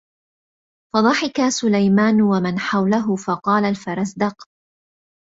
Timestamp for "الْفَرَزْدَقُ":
3.65-4.47